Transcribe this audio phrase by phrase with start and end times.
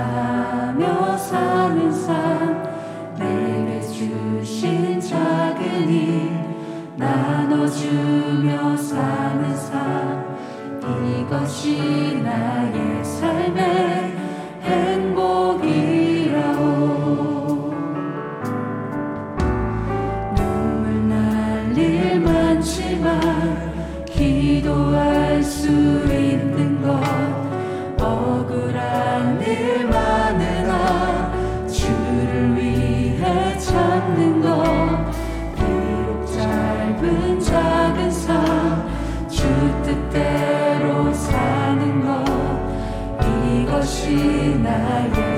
[0.00, 2.62] 감사하며 사는 삶.
[3.18, 6.30] 내게 주신 작은 일
[6.96, 10.38] 나눠주며 사는 삶.
[11.20, 14.16] 이것이 나의 삶의
[44.10, 45.29] 지나야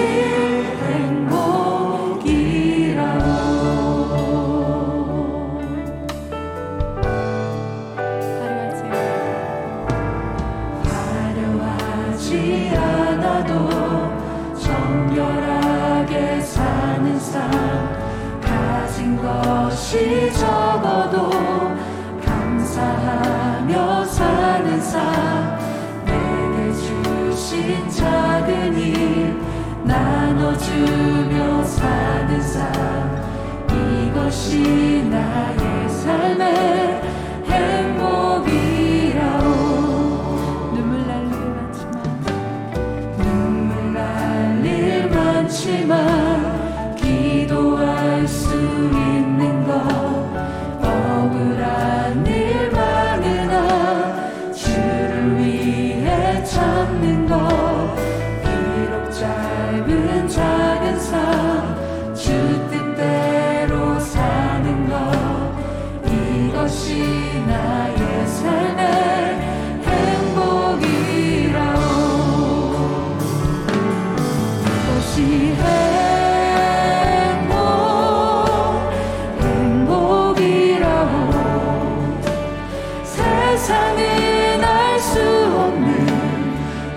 [0.00, 0.49] see.
[30.62, 33.24] 주며 사는 삶
[33.70, 37.02] 이것이 나의 삶의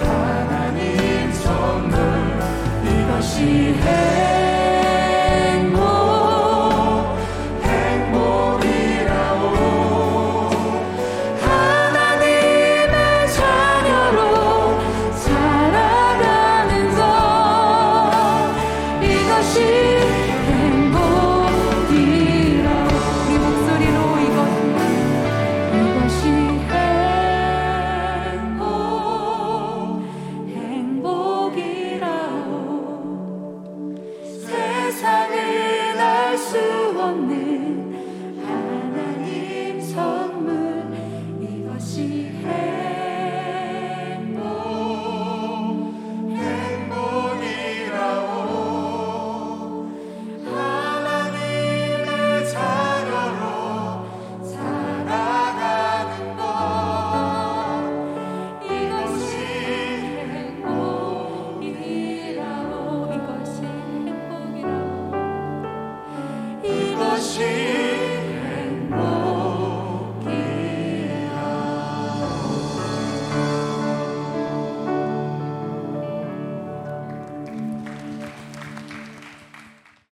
[0.00, 2.40] 하나님 정말
[2.84, 4.29] 이것이 해.